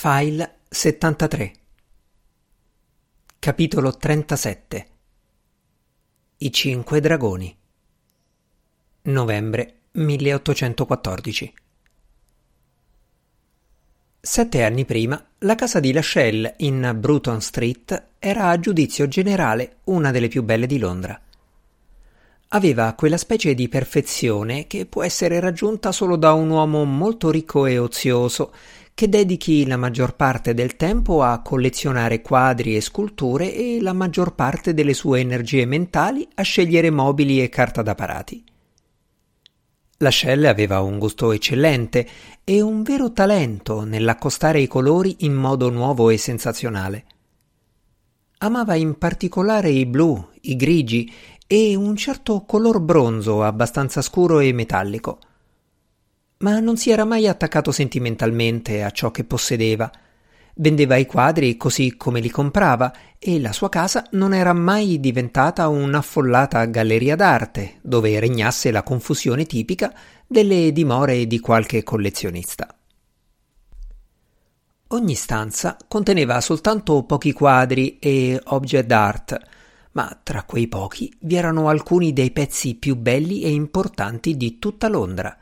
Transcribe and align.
File 0.00 0.58
73 0.68 1.52
Capitolo 3.40 3.96
37 3.96 4.86
I 6.36 6.52
cinque 6.52 7.00
dragoni. 7.00 7.58
Novembre 9.02 9.74
1814 9.90 11.54
Sette 14.20 14.62
anni 14.62 14.84
prima, 14.84 15.20
la 15.38 15.56
casa 15.56 15.80
di 15.80 15.92
Lachelle 15.92 16.54
in 16.58 16.94
Bruton 16.96 17.40
Street 17.40 18.10
era 18.20 18.50
a 18.50 18.60
giudizio 18.60 19.08
generale 19.08 19.78
una 19.86 20.12
delle 20.12 20.28
più 20.28 20.44
belle 20.44 20.68
di 20.68 20.78
Londra. 20.78 21.20
Aveva 22.50 22.92
quella 22.92 23.16
specie 23.16 23.52
di 23.52 23.68
perfezione 23.68 24.68
che 24.68 24.86
può 24.86 25.02
essere 25.02 25.40
raggiunta 25.40 25.90
solo 25.90 26.14
da 26.14 26.34
un 26.34 26.50
uomo 26.50 26.84
molto 26.84 27.32
ricco 27.32 27.66
e 27.66 27.78
ozioso, 27.78 28.52
che 28.98 29.08
dedichi 29.08 29.64
la 29.64 29.76
maggior 29.76 30.16
parte 30.16 30.54
del 30.54 30.74
tempo 30.74 31.22
a 31.22 31.40
collezionare 31.40 32.20
quadri 32.20 32.74
e 32.74 32.80
sculture 32.80 33.54
e 33.54 33.80
la 33.80 33.92
maggior 33.92 34.34
parte 34.34 34.74
delle 34.74 34.92
sue 34.92 35.20
energie 35.20 35.66
mentali 35.66 36.26
a 36.34 36.42
scegliere 36.42 36.90
mobili 36.90 37.40
e 37.40 37.48
carta 37.48 37.82
da 37.82 37.94
parati. 37.94 38.42
La 39.98 40.10
Shell 40.10 40.46
aveva 40.46 40.80
un 40.80 40.98
gusto 40.98 41.30
eccellente 41.30 42.08
e 42.42 42.60
un 42.60 42.82
vero 42.82 43.12
talento 43.12 43.84
nell'accostare 43.84 44.58
i 44.58 44.66
colori 44.66 45.18
in 45.20 45.34
modo 45.34 45.70
nuovo 45.70 46.10
e 46.10 46.18
sensazionale. 46.18 47.04
Amava 48.38 48.74
in 48.74 48.98
particolare 48.98 49.70
i 49.70 49.86
blu, 49.86 50.30
i 50.40 50.56
grigi 50.56 51.08
e 51.46 51.76
un 51.76 51.94
certo 51.94 52.40
color 52.40 52.80
bronzo 52.80 53.44
abbastanza 53.44 54.02
scuro 54.02 54.40
e 54.40 54.52
metallico 54.52 55.20
ma 56.38 56.60
non 56.60 56.76
si 56.76 56.90
era 56.90 57.04
mai 57.04 57.26
attaccato 57.26 57.72
sentimentalmente 57.72 58.82
a 58.82 58.90
ciò 58.90 59.10
che 59.10 59.24
possedeva. 59.24 59.90
Vendeva 60.54 60.96
i 60.96 61.06
quadri 61.06 61.56
così 61.56 61.96
come 61.96 62.20
li 62.20 62.30
comprava 62.30 62.92
e 63.18 63.40
la 63.40 63.52
sua 63.52 63.68
casa 63.68 64.06
non 64.12 64.34
era 64.34 64.52
mai 64.52 65.00
diventata 65.00 65.68
un'affollata 65.68 66.64
galleria 66.66 67.16
d'arte 67.16 67.78
dove 67.82 68.18
regnasse 68.18 68.70
la 68.70 68.82
confusione 68.82 69.46
tipica 69.46 69.92
delle 70.26 70.72
dimore 70.72 71.26
di 71.26 71.40
qualche 71.40 71.82
collezionista. 71.82 72.72
Ogni 74.88 75.14
stanza 75.14 75.76
conteneva 75.86 76.40
soltanto 76.40 77.02
pochi 77.02 77.32
quadri 77.32 77.98
e 77.98 78.40
object 78.42 78.86
d'art, 78.86 79.38
ma 79.92 80.18
tra 80.22 80.44
quei 80.44 80.66
pochi 80.66 81.14
vi 81.20 81.36
erano 81.36 81.68
alcuni 81.68 82.12
dei 82.12 82.30
pezzi 82.30 82.74
più 82.74 82.96
belli 82.96 83.42
e 83.42 83.50
importanti 83.50 84.36
di 84.36 84.58
tutta 84.58 84.88
Londra. 84.88 85.36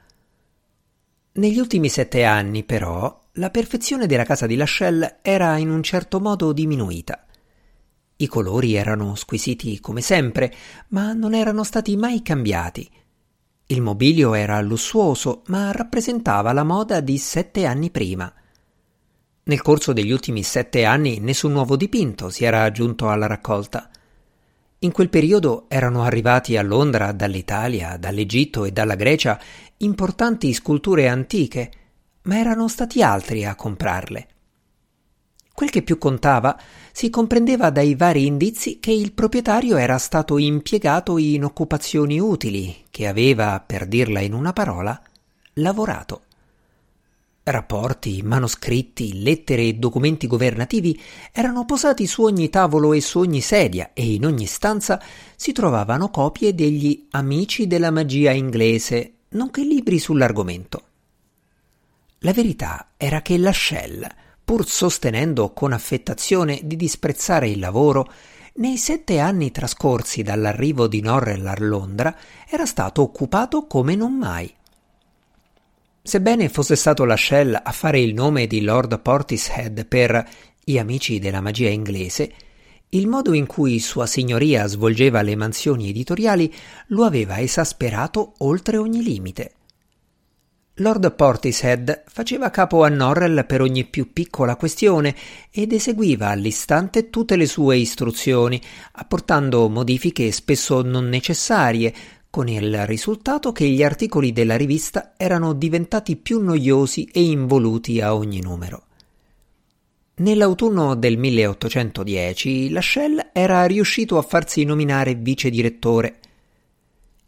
Negli 1.37 1.59
ultimi 1.59 1.91
sette 1.91 2.25
anni, 2.25 2.65
però, 2.65 3.21
la 3.33 3.51
perfezione 3.51 4.07
della 4.07 4.25
casa 4.25 4.47
di 4.47 4.57
Lachelle 4.57 5.19
era 5.21 5.59
in 5.59 5.69
un 5.69 5.83
certo 5.83 6.19
modo 6.19 6.53
diminuita. 6.53 7.27
I 8.17 8.27
colori 8.27 8.75
erano 8.75 9.15
squisiti 9.17 9.79
come 9.81 10.01
sempre, 10.01 10.51
ma 10.89 11.13
non 11.13 11.35
erano 11.35 11.63
stati 11.63 11.95
mai 11.99 12.23
cambiati. 12.23 12.91
Il 13.67 13.83
mobilio 13.83 14.33
era 14.33 14.59
lussuoso, 14.63 15.43
ma 15.49 15.73
rappresentava 15.73 16.55
la 16.55 16.65
moda 16.65 17.01
di 17.01 17.19
sette 17.19 17.67
anni 17.67 17.91
prima. 17.91 18.33
Nel 19.43 19.61
corso 19.61 19.93
degli 19.93 20.13
ultimi 20.13 20.43
sette 20.43 20.87
anni 20.87 21.19
nessun 21.19 21.53
nuovo 21.53 21.77
dipinto 21.77 22.31
si 22.31 22.47
era 22.47 22.63
aggiunto 22.63 23.11
alla 23.11 23.27
raccolta. 23.27 23.91
In 24.87 24.93
quel 24.93 25.11
periodo 25.11 25.65
erano 25.67 26.05
arrivati 26.05 26.57
a 26.57 26.63
Londra 26.63 27.11
dall'Italia, 27.11 27.97
dall'Egitto 27.97 28.65
e 28.65 28.71
dalla 28.71 28.95
Grecia 28.95 29.37
importanti 29.79 30.53
sculture 30.53 31.09
antiche, 31.09 31.71
ma 32.23 32.39
erano 32.39 32.69
stati 32.69 33.03
altri 33.03 33.45
a 33.45 33.57
comprarle. 33.57 34.29
Quel 35.53 35.71
che 35.71 35.83
più 35.83 35.99
contava 35.99 36.57
si 36.93 37.11
comprendeva 37.11 37.71
dai 37.71 37.97
vari 37.97 38.27
indizi 38.27 38.79
che 38.79 38.93
il 38.93 39.13
proprietario 39.13 39.77
era 39.77 39.99
stato 39.99 40.39
impiegato 40.39 41.19
in 41.19 41.43
occupazioni 41.43 42.21
utili, 42.21 42.85
che 42.89 43.09
aveva, 43.09 43.61
per 43.67 43.89
dirla 43.89 44.21
in 44.21 44.35
una 44.35 44.53
parola, 44.53 45.03
lavorato. 45.55 46.26
Rapporti, 47.49 48.23
manoscritti, 48.25 49.23
lettere 49.23 49.63
e 49.63 49.75
documenti 49.75 50.27
governativi 50.27 51.01
erano 51.31 51.65
posati 51.65 52.05
su 52.09 52.25
ogni 52.25 52.51
tavolo 52.51 52.93
e 52.93 53.01
su 53.01 53.21
ogni 53.21 53.41
sedia 53.41 53.93
e 53.93 54.15
in 54.15 54.27
ogni 54.27 54.47
stanza 54.47 55.01
si 55.37 55.53
trovavano 55.53 56.11
copie 56.11 56.57
degli 56.57 57.07
Amici 57.13 57.69
della 57.69 57.93
magia 57.93 58.33
inglese, 58.33 59.19
nonché 59.29 59.63
libri 59.63 60.01
sull'argomento. 60.01 60.83
La 62.19 62.33
verità 62.33 62.89
era 62.97 63.23
che 63.23 63.39
la 63.39 63.53
Shell, 63.53 64.05
pur 64.45 64.67
sostenendo 64.67 65.53
con 65.53 65.73
affettazione 65.73 66.63
di 66.65 66.75
disprezzare 66.75 67.49
il 67.49 67.61
lavoro, 67.61 68.13
nei 68.55 68.77
sette 68.77 69.21
anni 69.21 69.53
trascorsi 69.53 70.25
dall'arrivo 70.25 70.89
di 70.89 71.01
Norrell 71.01 71.47
a 71.47 71.55
Londra 71.59 72.13
era 72.49 72.67
stato 72.67 73.03
occupato 73.03 73.69
come 73.69 73.95
non 73.95 74.15
mai 74.15 74.53
Sebbene 76.07 76.49
fosse 76.49 76.77
stato 76.77 77.05
la 77.05 77.17
Shell 77.17 77.61
a 77.61 77.73
fare 77.73 77.99
il 77.99 78.15
nome 78.15 78.47
di 78.47 78.61
Lord 78.61 79.01
Portishead 79.01 79.87
per 79.87 80.25
gli 80.63 80.79
amici 80.79 81.19
della 81.19 81.41
magia 81.41 81.69
inglese, 81.69 82.33
il 82.91 83.09
modo 83.09 83.33
in 83.33 83.45
cui 83.47 83.81
Sua 83.81 84.07
Signoria 84.07 84.69
svolgeva 84.69 85.21
le 85.23 85.35
mansioni 85.35 85.89
editoriali 85.89 86.55
lo 86.89 87.03
aveva 87.03 87.41
esasperato 87.41 88.35
oltre 88.39 88.77
ogni 88.77 89.03
limite. 89.03 89.55
Lord 90.75 91.13
Portishead 91.13 92.05
faceva 92.07 92.51
capo 92.51 92.85
a 92.85 92.89
Norrell 92.89 93.45
per 93.45 93.61
ogni 93.61 93.85
più 93.85 94.13
piccola 94.13 94.55
questione 94.55 95.13
ed 95.51 95.73
eseguiva 95.73 96.29
all'istante 96.29 97.11
tutte 97.11 97.35
le 97.35 97.47
sue 97.47 97.79
istruzioni, 97.79 98.63
apportando 98.93 99.69
modifiche 99.69 100.31
spesso 100.31 100.83
non 100.83 101.09
necessarie, 101.09 101.93
con 102.37 102.49
il 102.49 102.85
risultato 102.85 103.51
che 103.51 103.67
gli 103.67 103.83
articoli 103.83 104.31
della 104.31 104.59
rivista 104.59 105.15
erano 105.17 105.55
diventati 105.55 106.17
più 106.17 106.39
noiosi 106.43 107.09
e 107.11 107.23
involuti 107.23 108.03
a 108.03 108.15
ogni 108.15 108.43
numero. 108.43 108.83
Nell'autunno 110.17 110.95
del 110.97 111.17
1810 111.17 112.69
Lascelles 112.69 113.29
era 113.33 113.65
riuscito 113.65 114.19
a 114.19 114.23
farsi 114.23 114.65
nominare 114.65 115.15
vice 115.15 115.49
direttore. 115.49 116.19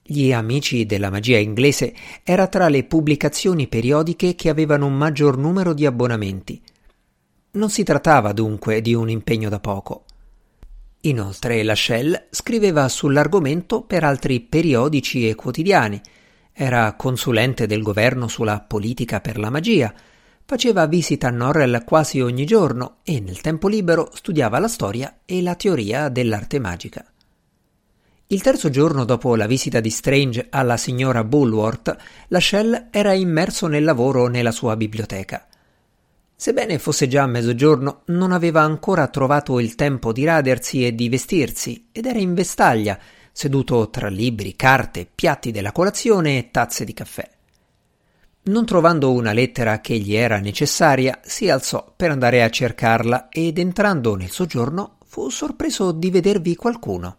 Gli 0.02 0.30
Amici 0.30 0.84
della 0.84 1.08
magia 1.08 1.38
inglese 1.38 1.94
era 2.22 2.47
tra 2.47 2.68
le 2.68 2.84
pubblicazioni 2.84 3.66
periodiche 3.66 4.34
che 4.34 4.50
avevano 4.50 4.84
un 4.84 4.94
maggior 4.94 5.38
numero 5.38 5.72
di 5.72 5.86
abbonamenti. 5.86 6.60
Non 7.52 7.70
si 7.70 7.82
trattava 7.82 8.34
dunque 8.34 8.82
di 8.82 8.92
un 8.92 9.08
impegno 9.08 9.48
da 9.48 9.58
poco. 9.58 10.04
Inoltre 11.03 11.62
la 11.62 11.75
scriveva 12.31 12.88
sull'argomento 12.88 13.82
per 13.82 14.03
altri 14.03 14.41
periodici 14.41 15.28
e 15.28 15.36
quotidiani, 15.36 16.00
era 16.53 16.94
consulente 16.94 17.66
del 17.66 17.82
governo 17.82 18.26
sulla 18.26 18.60
politica 18.60 19.20
per 19.20 19.38
la 19.38 19.48
magia, 19.48 19.94
faceva 20.44 20.86
visita 20.86 21.28
a 21.28 21.31
Norrell 21.31 21.84
quasi 21.84 22.20
ogni 22.20 22.44
giorno 22.44 22.97
e 23.04 23.20
nel 23.20 23.41
tempo 23.41 23.69
libero 23.69 24.10
studiava 24.12 24.59
la 24.59 24.66
storia 24.66 25.19
e 25.25 25.41
la 25.41 25.54
teoria 25.54 26.09
dell'arte 26.09 26.59
magica. 26.59 27.04
Il 28.26 28.42
terzo 28.42 28.69
giorno 28.69 29.04
dopo 29.04 29.36
la 29.36 29.47
visita 29.47 29.78
di 29.78 29.91
Strange 29.91 30.48
alla 30.50 30.76
signora 30.76 31.22
Bulworth, 31.22 31.97
la 32.28 32.41
era 32.91 33.12
immerso 33.12 33.69
nel 33.69 33.84
lavoro 33.84 34.26
nella 34.26 34.50
sua 34.50 34.76
biblioteca. 34.76 35.47
Sebbene 36.41 36.78
fosse 36.78 37.09
già 37.09 37.26
mezzogiorno, 37.26 38.03
non 38.06 38.31
aveva 38.31 38.60
ancora 38.60 39.09
trovato 39.09 39.59
il 39.59 39.75
tempo 39.75 40.12
di 40.12 40.25
radersi 40.25 40.87
e 40.87 40.94
di 40.94 41.09
vestirsi, 41.09 41.88
ed 41.91 42.06
era 42.06 42.21
in 42.21 42.32
vestaglia, 42.32 42.97
seduto 43.32 43.91
tra 43.91 44.06
libri, 44.06 44.54
carte, 44.54 45.09
piatti 45.12 45.50
della 45.50 45.72
colazione 45.72 46.38
e 46.38 46.50
tazze 46.53 46.84
di 46.84 46.94
caffè. 46.94 47.28
Non 48.43 48.65
trovando 48.65 49.10
una 49.10 49.32
lettera 49.32 49.81
che 49.81 49.98
gli 49.98 50.15
era 50.15 50.38
necessaria, 50.38 51.19
si 51.25 51.50
alzò 51.50 51.93
per 51.97 52.12
andare 52.12 52.45
a 52.45 52.51
cercarla 52.51 53.30
ed 53.30 53.59
entrando 53.59 54.15
nel 54.15 54.30
soggiorno 54.30 54.98
fu 55.07 55.30
sorpreso 55.30 55.91
di 55.91 56.09
vedervi 56.09 56.54
qualcuno. 56.54 57.18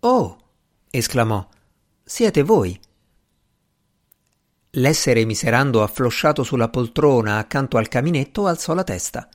Oh! 0.00 0.38
esclamò. 0.90 1.48
Siete 2.04 2.42
voi? 2.42 2.78
L'essere 4.78 5.24
miserando 5.24 5.82
afflosciato 5.82 6.42
sulla 6.42 6.68
poltrona 6.68 7.38
accanto 7.38 7.78
al 7.78 7.88
caminetto 7.88 8.46
alzò 8.46 8.74
la 8.74 8.84
testa. 8.84 9.28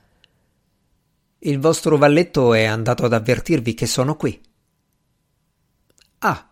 Il 1.40 1.58
vostro 1.58 1.96
valletto 1.96 2.54
è 2.54 2.64
andato 2.64 3.04
ad 3.04 3.12
avvertirvi 3.12 3.74
che 3.74 3.86
sono 3.86 4.14
qui. 4.14 4.40
Ah. 6.18 6.48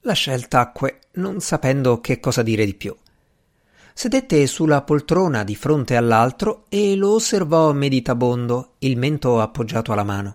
Lascia 0.00 0.32
il 0.32 0.48
tacque, 0.48 0.98
non 1.12 1.40
sapendo 1.40 2.00
che 2.00 2.18
cosa 2.18 2.42
dire 2.42 2.64
di 2.64 2.74
più. 2.74 2.96
Sedette 3.94 4.48
sulla 4.48 4.82
poltrona 4.82 5.44
di 5.44 5.54
fronte 5.54 5.94
all'altro 5.94 6.64
e 6.68 6.96
lo 6.96 7.14
osservò 7.14 7.72
meditabondo, 7.72 8.74
il 8.78 8.96
mento 8.96 9.40
appoggiato 9.40 9.92
alla 9.92 10.02
mano. 10.02 10.34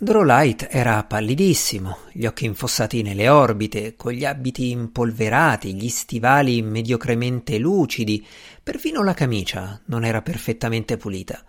Drolight 0.00 0.68
era 0.70 1.02
pallidissimo, 1.02 1.96
gli 2.12 2.24
occhi 2.24 2.44
infossati 2.44 3.02
nelle 3.02 3.28
orbite, 3.28 3.96
con 3.96 4.12
gli 4.12 4.24
abiti 4.24 4.70
impolverati, 4.70 5.74
gli 5.74 5.88
stivali 5.88 6.62
mediocremente 6.62 7.58
lucidi, 7.58 8.24
perfino 8.62 9.02
la 9.02 9.12
camicia 9.12 9.80
non 9.86 10.04
era 10.04 10.22
perfettamente 10.22 10.96
pulita. 10.96 11.42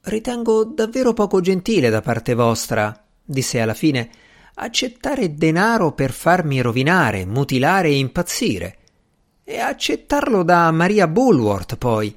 Ritengo 0.00 0.64
davvero 0.64 1.12
poco 1.12 1.40
gentile 1.40 1.90
da 1.90 2.00
parte 2.00 2.34
vostra, 2.34 3.06
disse 3.22 3.60
alla 3.60 3.74
fine, 3.74 4.10
accettare 4.54 5.32
denaro 5.32 5.92
per 5.92 6.10
farmi 6.10 6.60
rovinare, 6.60 7.24
mutilare 7.24 7.86
e 7.86 7.98
impazzire. 7.98 8.78
E 9.44 9.60
accettarlo 9.60 10.42
da 10.42 10.68
Maria 10.72 11.06
Bulworth, 11.06 11.76
poi. 11.76 12.12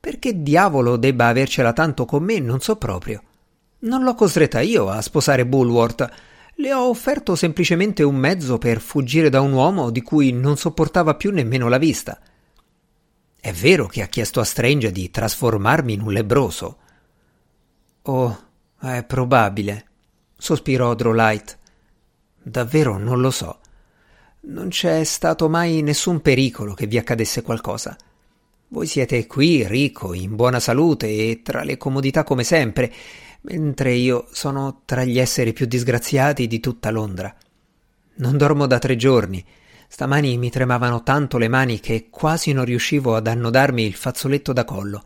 Perché 0.00 0.42
diavolo 0.42 0.96
debba 0.96 1.28
avercela 1.28 1.72
tanto 1.72 2.06
con 2.06 2.24
me, 2.24 2.40
non 2.40 2.58
so 2.58 2.74
proprio. 2.74 3.22
Non 3.80 4.02
l'ho 4.02 4.14
costretta 4.14 4.60
io 4.60 4.88
a 4.90 5.00
sposare 5.00 5.46
Bulworth. 5.46 6.08
Le 6.56 6.72
ho 6.74 6.88
offerto 6.88 7.34
semplicemente 7.34 8.02
un 8.02 8.16
mezzo 8.16 8.58
per 8.58 8.78
fuggire 8.78 9.30
da 9.30 9.40
un 9.40 9.52
uomo 9.52 9.90
di 9.90 10.02
cui 10.02 10.32
non 10.32 10.58
sopportava 10.58 11.14
più 11.14 11.30
nemmeno 11.30 11.68
la 11.68 11.78
vista. 11.78 12.20
È 13.40 13.52
vero 13.52 13.86
che 13.86 14.02
ha 14.02 14.06
chiesto 14.06 14.40
a 14.40 14.44
Strange 14.44 14.92
di 14.92 15.10
trasformarmi 15.10 15.94
in 15.94 16.02
un 16.02 16.12
lebroso. 16.12 16.78
Oh, 18.02 18.38
è 18.78 19.02
probabile, 19.04 19.86
sospirò 20.36 20.94
Drolight. 20.94 21.58
Davvero 22.42 22.98
non 22.98 23.20
lo 23.20 23.30
so. 23.30 23.60
Non 24.40 24.68
c'è 24.68 25.04
stato 25.04 25.48
mai 25.48 25.80
nessun 25.80 26.20
pericolo 26.20 26.74
che 26.74 26.86
vi 26.86 26.98
accadesse 26.98 27.40
qualcosa. 27.40 27.96
Voi 28.68 28.86
siete 28.86 29.26
qui, 29.26 29.66
ricco, 29.66 30.12
in 30.12 30.36
buona 30.36 30.60
salute 30.60 31.08
e 31.08 31.40
tra 31.42 31.64
le 31.64 31.76
comodità 31.76 32.24
come 32.24 32.44
sempre, 32.44 32.92
mentre 33.42 33.92
io 33.92 34.26
sono 34.32 34.82
tra 34.84 35.04
gli 35.04 35.18
esseri 35.18 35.52
più 35.52 35.66
disgraziati 35.66 36.46
di 36.46 36.60
tutta 36.60 36.90
Londra. 36.90 37.34
Non 38.16 38.36
dormo 38.36 38.66
da 38.66 38.78
tre 38.78 38.96
giorni. 38.96 39.44
Stamani 39.88 40.36
mi 40.36 40.50
tremavano 40.50 41.02
tanto 41.02 41.38
le 41.38 41.48
mani 41.48 41.80
che 41.80 42.08
quasi 42.10 42.52
non 42.52 42.64
riuscivo 42.64 43.16
ad 43.16 43.26
annodarmi 43.26 43.84
il 43.84 43.94
fazzoletto 43.94 44.52
da 44.52 44.64
collo. 44.64 45.02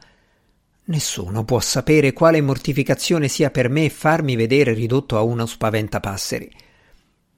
Nessuno 0.86 1.44
può 1.44 1.60
sapere 1.60 2.12
quale 2.12 2.42
mortificazione 2.42 3.28
sia 3.28 3.50
per 3.50 3.70
me 3.70 3.88
farmi 3.88 4.36
vedere 4.36 4.74
ridotto 4.74 5.16
a 5.16 5.22
uno 5.22 5.46
spaventapasseri. 5.46 6.50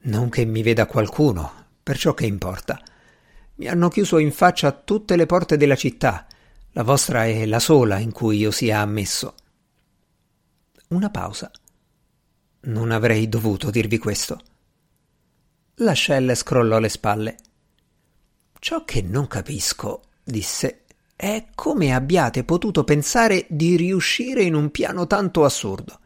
Non 0.02 0.28
che 0.30 0.44
mi 0.44 0.62
veda 0.62 0.86
qualcuno, 0.86 1.52
perciò 1.82 2.14
che 2.14 2.26
importa. 2.26 2.80
Mi 3.56 3.68
hanno 3.68 3.88
chiuso 3.88 4.18
in 4.18 4.32
faccia 4.32 4.72
tutte 4.72 5.14
le 5.14 5.26
porte 5.26 5.56
della 5.56 5.76
città. 5.76 6.26
La 6.72 6.82
vostra 6.82 7.26
è 7.26 7.46
la 7.46 7.60
sola 7.60 7.98
in 7.98 8.12
cui 8.12 8.38
io 8.38 8.50
sia 8.50 8.80
ammesso. 8.80 9.34
Una 10.88 11.10
pausa. 11.10 11.50
Non 12.60 12.90
avrei 12.90 13.28
dovuto 13.28 13.70
dirvi 13.70 13.98
questo. 13.98 14.40
La 15.76 15.94
Shell 15.94 16.32
scrollò 16.34 16.78
le 16.78 16.88
spalle. 16.88 17.36
Ciò 18.58 18.84
che 18.84 19.02
non 19.02 19.26
capisco, 19.26 20.02
disse, 20.22 20.84
è 21.16 21.46
come 21.54 21.94
abbiate 21.94 22.44
potuto 22.44 22.84
pensare 22.84 23.46
di 23.48 23.76
riuscire 23.76 24.42
in 24.42 24.54
un 24.54 24.70
piano 24.70 25.06
tanto 25.06 25.44
assurdo. 25.44 25.98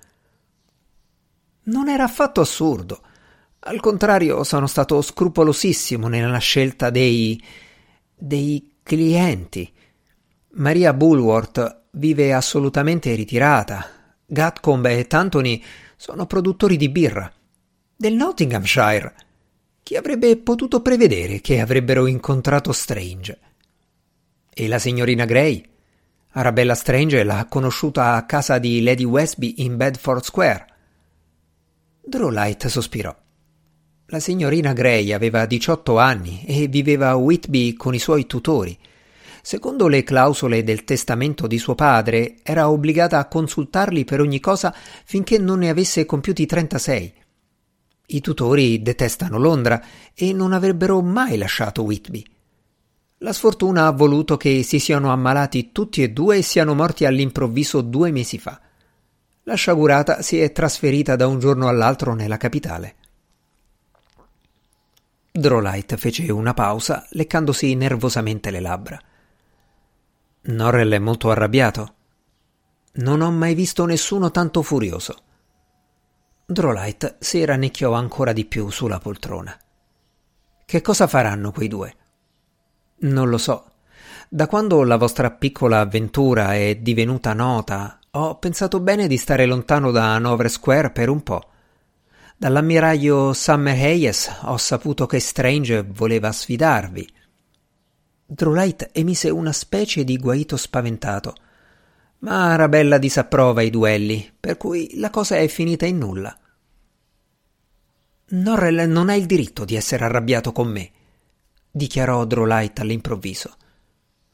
Non 1.64 1.88
era 1.88 2.04
affatto 2.04 2.40
assurdo. 2.40 3.02
Al 3.60 3.80
contrario, 3.80 4.44
sono 4.44 4.66
stato 4.66 5.02
scrupolosissimo 5.02 6.08
nella 6.08 6.38
scelta 6.38 6.90
dei. 6.90 7.42
dei 8.14 8.76
clienti. 8.82 9.70
Maria 10.52 10.92
Bulworth 10.94 11.82
vive 11.92 12.32
assolutamente 12.32 13.14
ritirata, 13.14 13.99
Gatcombe 14.32 14.96
e 14.96 15.08
Tantony 15.08 15.60
sono 15.96 16.24
produttori 16.24 16.76
di 16.76 16.88
birra. 16.88 17.30
Del 17.96 18.14
Nottinghamshire. 18.14 19.14
Chi 19.82 19.96
avrebbe 19.96 20.36
potuto 20.36 20.82
prevedere 20.82 21.40
che 21.40 21.58
avrebbero 21.58 22.06
incontrato 22.06 22.70
Strange? 22.70 23.38
E 24.54 24.68
la 24.68 24.78
signorina 24.78 25.24
Gray? 25.24 25.68
Arabella 26.34 26.76
Strange 26.76 27.24
l'ha 27.24 27.44
conosciuta 27.46 28.14
a 28.14 28.24
casa 28.24 28.58
di 28.58 28.84
Lady 28.84 29.02
Westby 29.02 29.54
in 29.64 29.76
Bedford 29.76 30.22
Square. 30.22 30.66
Drolight 32.00 32.68
sospirò. 32.68 33.12
La 34.06 34.20
signorina 34.20 34.72
Gray 34.72 35.12
aveva 35.12 35.44
18 35.44 35.98
anni 35.98 36.44
e 36.46 36.68
viveva 36.68 37.08
a 37.08 37.16
Whitby 37.16 37.72
con 37.72 37.94
i 37.94 37.98
suoi 37.98 38.26
tutori 38.26 38.78
secondo 39.42 39.88
le 39.88 40.02
clausole 40.02 40.62
del 40.62 40.84
testamento 40.84 41.46
di 41.46 41.58
suo 41.58 41.74
padre, 41.74 42.36
era 42.42 42.70
obbligata 42.70 43.18
a 43.18 43.26
consultarli 43.26 44.04
per 44.04 44.20
ogni 44.20 44.40
cosa 44.40 44.74
finché 45.04 45.38
non 45.38 45.60
ne 45.60 45.68
avesse 45.68 46.04
compiuti 46.06 46.46
36. 46.46 47.14
I 48.06 48.20
tutori 48.20 48.82
detestano 48.82 49.38
Londra 49.38 49.80
e 50.14 50.32
non 50.32 50.52
avrebbero 50.52 51.00
mai 51.00 51.36
lasciato 51.38 51.82
Whitby. 51.82 52.24
La 53.18 53.32
sfortuna 53.32 53.86
ha 53.86 53.92
voluto 53.92 54.36
che 54.36 54.62
si 54.62 54.78
siano 54.78 55.12
ammalati 55.12 55.72
tutti 55.72 56.02
e 56.02 56.10
due 56.10 56.38
e 56.38 56.42
siano 56.42 56.74
morti 56.74 57.04
all'improvviso 57.04 57.82
due 57.82 58.10
mesi 58.10 58.38
fa. 58.38 58.60
La 59.44 59.54
sciagurata 59.54 60.22
si 60.22 60.40
è 60.40 60.52
trasferita 60.52 61.16
da 61.16 61.26
un 61.26 61.38
giorno 61.38 61.68
all'altro 61.68 62.14
nella 62.14 62.36
capitale. 62.36 62.94
Drolight 65.32 65.96
fece 65.96 66.30
una 66.32 66.54
pausa, 66.54 67.06
leccandosi 67.10 67.74
nervosamente 67.74 68.50
le 68.50 68.60
labbra. 68.60 69.00
Norrell 70.42 70.92
è 70.94 70.98
molto 70.98 71.30
arrabbiato. 71.30 71.94
Non 72.92 73.20
ho 73.20 73.30
mai 73.30 73.54
visto 73.54 73.84
nessuno 73.84 74.30
tanto 74.30 74.62
furioso. 74.62 75.16
Drolight 76.46 77.16
si 77.20 77.44
rannicchiò 77.44 77.92
ancora 77.92 78.32
di 78.32 78.44
più 78.46 78.70
sulla 78.70 78.98
poltrona. 78.98 79.56
Che 80.64 80.80
cosa 80.80 81.06
faranno 81.06 81.52
quei 81.52 81.68
due? 81.68 81.94
Non 83.00 83.28
lo 83.28 83.38
so. 83.38 83.64
Da 84.28 84.46
quando 84.46 84.82
la 84.82 84.96
vostra 84.96 85.30
piccola 85.30 85.80
avventura 85.80 86.54
è 86.54 86.76
divenuta 86.76 87.32
nota, 87.32 87.98
ho 88.12 88.38
pensato 88.38 88.80
bene 88.80 89.06
di 89.06 89.16
stare 89.16 89.46
lontano 89.46 89.90
da 89.90 90.14
Hanover 90.14 90.50
Square 90.50 90.90
per 90.90 91.08
un 91.08 91.22
po'. 91.22 91.48
Dall'ammiraglio 92.36 93.32
Summer 93.32 93.74
Hayes 93.74 94.38
ho 94.42 94.56
saputo 94.56 95.06
che 95.06 95.20
Strange 95.20 95.82
voleva 95.82 96.32
sfidarvi. 96.32 97.08
Drolight 98.32 98.90
emise 98.92 99.28
una 99.28 99.50
specie 99.50 100.04
di 100.04 100.16
guaito 100.16 100.56
spaventato. 100.56 101.34
Ma 102.20 102.52
Arabella 102.52 102.96
disapprova 102.96 103.60
i 103.60 103.70
duelli, 103.70 104.32
per 104.38 104.56
cui 104.56 104.92
la 105.00 105.10
cosa 105.10 105.36
è 105.38 105.48
finita 105.48 105.84
in 105.84 105.98
nulla. 105.98 106.38
Norrell 108.28 108.88
non 108.88 109.08
ha 109.08 109.16
il 109.16 109.26
diritto 109.26 109.64
di 109.64 109.74
essere 109.74 110.04
arrabbiato 110.04 110.52
con 110.52 110.68
me, 110.68 110.92
dichiarò 111.72 112.24
Drolight 112.24 112.78
all'improvviso. 112.78 113.56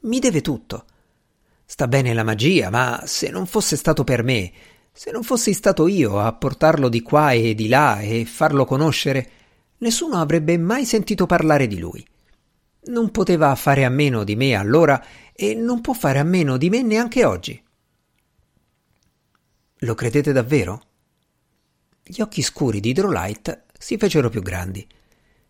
Mi 0.01 0.19
deve 0.19 0.43
tutto. 0.43 0.85
Sta 1.65 1.89
bene 1.89 2.13
la 2.13 2.23
magia, 2.23 2.69
ma 2.69 3.03
se 3.07 3.31
non 3.31 3.47
fosse 3.47 3.77
stato 3.77 4.05
per 4.05 4.23
me, 4.23 4.53
se 4.93 5.11
non 5.11 5.23
fossi 5.23 5.55
stato 5.55 5.87
io 5.87 6.21
a 6.21 6.31
portarlo 6.35 6.91
di 6.91 7.01
qua 7.01 7.31
e 7.31 7.55
di 7.55 7.69
là 7.69 8.01
e 8.01 8.27
farlo 8.27 8.67
conoscere, 8.67 9.31
nessuno 9.79 10.21
avrebbe 10.21 10.59
mai 10.59 10.85
sentito 10.85 11.25
parlare 11.25 11.67
di 11.67 11.79
lui. 11.79 12.07
Non 12.87 13.11
poteva 13.11 13.55
fare 13.55 13.85
a 13.85 13.89
meno 13.89 14.25
di 14.25 14.37
me 14.37 14.55
allora 14.55 15.05
e 15.33 15.55
non 15.55 15.81
può 15.81 15.93
fare 15.93 16.19
a 16.19 16.25
meno 16.25 16.57
di 16.57 16.71
me 16.71 16.83
neanche 16.83 17.25
oggi. 17.25 17.63
Lo 19.81 19.95
credete 19.95 20.33
davvero? 20.33 20.83
Gli 22.03 22.21
occhi 22.21 22.43
scuri 22.43 22.81
di 22.81 22.93
Drolight 22.93 23.65
si 23.77 23.99
fecero 23.99 24.31
più 24.31 24.41
grandi. 24.41 24.87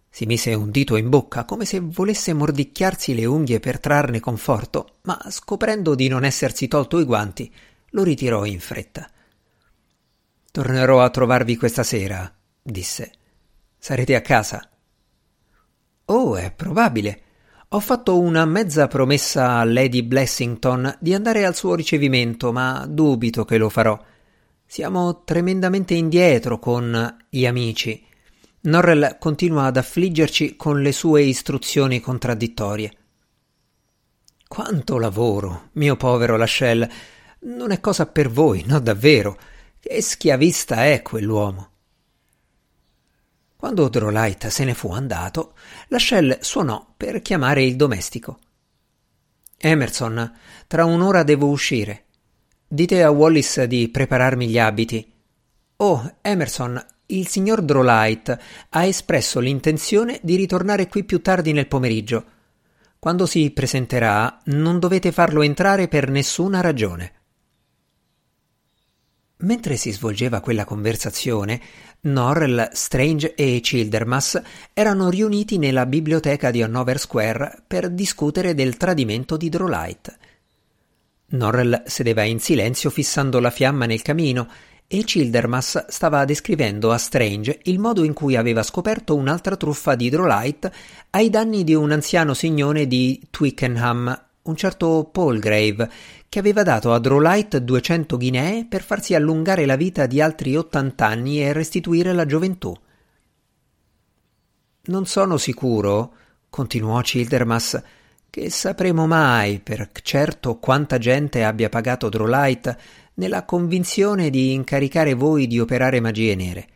Si 0.08 0.24
mise 0.24 0.54
un 0.54 0.70
dito 0.70 0.96
in 0.96 1.10
bocca 1.10 1.44
come 1.44 1.66
se 1.66 1.78
volesse 1.78 2.32
mordicchiarsi 2.32 3.14
le 3.14 3.26
unghie 3.26 3.60
per 3.60 3.78
trarne 3.78 4.18
conforto, 4.18 4.96
ma 5.02 5.20
scoprendo 5.28 5.94
di 5.94 6.08
non 6.08 6.24
essersi 6.24 6.68
tolto 6.68 6.98
i 6.98 7.04
guanti, 7.04 7.52
lo 7.90 8.02
ritirò 8.02 8.46
in 8.46 8.58
fretta. 8.58 9.10
Tornerò 10.50 11.02
a 11.02 11.10
trovarvi 11.10 11.56
questa 11.56 11.82
sera, 11.82 12.34
disse. 12.62 13.12
Sarete 13.78 14.14
a 14.14 14.22
casa? 14.22 14.70
Oh, 16.06 16.36
è 16.36 16.50
probabile. 16.50 17.20
Ho 17.70 17.80
fatto 17.80 18.20
una 18.20 18.44
mezza 18.44 18.86
promessa 18.86 19.58
a 19.58 19.64
Lady 19.64 20.02
Blessington 20.02 20.98
di 21.00 21.12
andare 21.12 21.44
al 21.44 21.56
suo 21.56 21.74
ricevimento, 21.74 22.52
ma 22.52 22.86
dubito 22.88 23.44
che 23.44 23.58
lo 23.58 23.68
farò. 23.68 24.00
Siamo 24.64 25.24
tremendamente 25.24 25.94
indietro 25.94 26.60
con 26.60 27.16
gli 27.28 27.44
amici. 27.44 28.06
Norrell 28.62 29.18
continua 29.18 29.64
ad 29.64 29.78
affliggerci 29.78 30.54
con 30.54 30.80
le 30.80 30.92
sue 30.92 31.22
istruzioni 31.22 31.98
contraddittorie. 31.98 32.96
Quanto 34.46 34.98
lavoro, 34.98 35.70
mio 35.72 35.96
povero 35.96 36.36
Lascelle. 36.36 36.90
Non 37.40 37.72
è 37.72 37.80
cosa 37.80 38.06
per 38.06 38.30
voi, 38.30 38.62
no 38.64 38.78
davvero. 38.78 39.36
Che 39.80 40.00
schiavista 40.02 40.86
è 40.86 41.02
quell'uomo. 41.02 41.70
Quando 43.56 43.88
Drolight 43.88 44.48
se 44.48 44.64
ne 44.64 44.74
fu 44.74 44.92
andato, 44.92 45.54
la 45.88 45.98
Shell 45.98 46.38
suonò 46.40 46.92
per 46.94 47.22
chiamare 47.22 47.64
il 47.64 47.74
domestico. 47.74 48.38
Emerson, 49.56 50.32
tra 50.66 50.84
un'ora 50.84 51.22
devo 51.22 51.48
uscire. 51.48 52.04
Dite 52.68 53.02
a 53.02 53.10
Wallis 53.10 53.62
di 53.64 53.88
prepararmi 53.88 54.46
gli 54.46 54.58
abiti. 54.58 55.10
Oh, 55.76 56.16
Emerson, 56.20 56.84
il 57.06 57.28
signor 57.28 57.62
Drolight 57.62 58.38
ha 58.68 58.84
espresso 58.84 59.40
l'intenzione 59.40 60.20
di 60.22 60.36
ritornare 60.36 60.86
qui 60.88 61.04
più 61.04 61.22
tardi 61.22 61.52
nel 61.52 61.66
pomeriggio. 61.66 62.24
Quando 62.98 63.24
si 63.24 63.50
presenterà, 63.52 64.40
non 64.46 64.78
dovete 64.78 65.12
farlo 65.12 65.40
entrare 65.40 65.88
per 65.88 66.10
nessuna 66.10 66.60
ragione. 66.60 67.12
Mentre 69.40 69.76
si 69.76 69.92
svolgeva 69.92 70.40
quella 70.40 70.64
conversazione, 70.64 71.60
Norrell, 72.02 72.70
Strange 72.72 73.34
e 73.34 73.60
Childermas 73.60 74.40
erano 74.72 75.10
riuniti 75.10 75.58
nella 75.58 75.84
biblioteca 75.84 76.50
di 76.50 76.62
Hanover 76.62 76.98
Square 76.98 77.62
per 77.66 77.90
discutere 77.90 78.54
del 78.54 78.78
tradimento 78.78 79.36
di 79.36 79.50
Drolight. 79.50 80.18
Norrell 81.28 81.82
sedeva 81.84 82.22
in 82.22 82.40
silenzio 82.40 82.88
fissando 82.88 83.38
la 83.38 83.50
fiamma 83.50 83.84
nel 83.84 84.00
camino 84.00 84.48
e 84.86 85.04
Childermas 85.04 85.86
stava 85.88 86.24
descrivendo 86.24 86.90
a 86.90 86.96
Strange 86.96 87.60
il 87.64 87.78
modo 87.78 88.04
in 88.04 88.14
cui 88.14 88.36
aveva 88.36 88.62
scoperto 88.62 89.16
un'altra 89.16 89.56
truffa 89.56 89.96
di 89.96 90.08
Drolight 90.08 90.70
ai 91.10 91.28
danni 91.28 91.62
di 91.62 91.74
un 91.74 91.90
anziano 91.90 92.32
signore 92.32 92.86
di 92.86 93.20
Twickenham, 93.28 94.24
un 94.42 94.56
certo 94.56 95.10
Palgrave, 95.12 95.90
che 96.36 96.42
aveva 96.42 96.62
dato 96.62 96.92
a 96.92 96.98
Drolight 96.98 97.56
200 97.56 98.18
guinee 98.18 98.66
per 98.66 98.82
farsi 98.82 99.14
allungare 99.14 99.64
la 99.64 99.74
vita 99.74 100.04
di 100.04 100.20
altri 100.20 100.54
80 100.54 101.06
anni 101.06 101.40
e 101.40 101.54
restituire 101.54 102.12
la 102.12 102.26
gioventù. 102.26 102.76
Non 104.82 105.06
sono 105.06 105.38
sicuro, 105.38 106.12
continuò 106.50 107.00
Childermas, 107.00 107.82
che 108.28 108.50
sapremo 108.50 109.06
mai 109.06 109.60
per 109.60 109.88
certo 110.02 110.58
quanta 110.58 110.98
gente 110.98 111.42
abbia 111.42 111.70
pagato 111.70 112.10
Drolight 112.10 112.76
nella 113.14 113.46
convinzione 113.46 114.28
di 114.28 114.52
incaricare 114.52 115.14
voi 115.14 115.46
di 115.46 115.58
operare 115.58 116.00
magie 116.00 116.34
nere. 116.34 116.68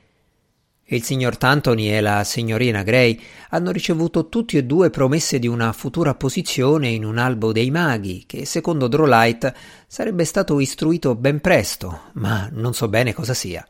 Il 0.93 1.05
signor 1.05 1.37
Tantoni 1.37 1.95
e 1.95 2.01
la 2.01 2.25
signorina 2.25 2.83
Gray 2.83 3.17
hanno 3.51 3.71
ricevuto 3.71 4.29
tutti 4.29 4.57
e 4.57 4.65
due 4.65 4.91
promesse 4.91 5.39
di 5.39 5.47
una 5.47 5.73
futura 5.73 6.17
posizione 6.17 6.89
in 6.89 7.05
un 7.05 7.17
albo 7.17 7.53
dei 7.53 7.71
maghi, 7.71 8.25
che 8.27 8.45
secondo 8.45 8.89
Drolight 8.89 9.55
sarebbe 9.87 10.25
stato 10.25 10.59
istruito 10.59 11.15
ben 11.15 11.41
presto, 11.41 12.11
ma 12.15 12.49
non 12.51 12.75
so 12.75 12.89
bene 12.89 13.15
cosa 13.15 13.35
sia. 13.35 13.65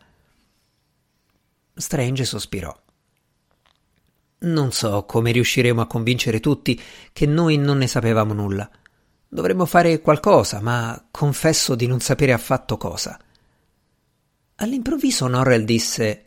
Strange 1.75 2.25
sospirò. 2.25 2.75
Non 4.39 4.73
so 4.73 5.05
come 5.05 5.31
riusciremo 5.31 5.83
a 5.83 5.87
convincere 5.87 6.41
tutti 6.41 6.81
che 7.13 7.27
noi 7.27 7.59
non 7.59 7.77
ne 7.77 7.87
sapevamo 7.87 8.33
nulla. 8.33 8.71
Dovremmo 9.29 9.67
fare 9.67 10.01
qualcosa, 10.01 10.63
ma 10.63 11.07
confesso 11.11 11.75
di 11.75 11.87
non 11.87 12.01
sapere 12.01 12.33
affatto 12.33 12.79
cosa. 12.79 13.21
All'improvviso 14.55 15.27
Norrell 15.27 15.65
disse 15.65 16.23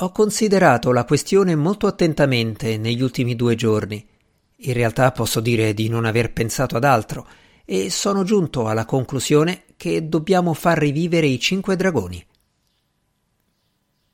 ho 0.00 0.12
considerato 0.12 0.92
la 0.92 1.04
questione 1.04 1.56
molto 1.56 1.88
attentamente 1.88 2.78
negli 2.78 3.02
ultimi 3.02 3.34
due 3.34 3.56
giorni. 3.56 4.06
In 4.62 4.72
realtà 4.72 5.10
posso 5.10 5.40
dire 5.40 5.74
di 5.74 5.88
non 5.88 6.04
aver 6.04 6.32
pensato 6.32 6.76
ad 6.76 6.84
altro 6.84 7.26
e 7.64 7.90
sono 7.90 8.22
giunto 8.22 8.68
alla 8.68 8.84
conclusione 8.84 9.64
che 9.76 10.08
dobbiamo 10.08 10.54
far 10.54 10.78
rivivere 10.78 11.26
i 11.26 11.40
cinque 11.40 11.74
dragoni. 11.74 12.24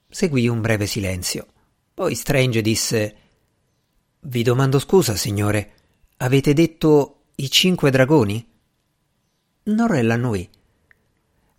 Seguì 0.09 0.49
un 0.49 0.63
breve 0.63 0.87
silenzio. 0.87 1.47
Poi 1.93 2.15
Strange 2.15 2.63
disse 2.63 3.17
Vi 4.21 4.43
domando 4.43 4.79
scusa, 4.79 5.17
signore. 5.17 5.73
Avete 6.19 6.55
detto 6.55 7.25
i 7.35 7.51
cinque 7.51 7.91
dragoni? 7.91 8.47
Norella 9.65 10.15
annuì. 10.15 10.49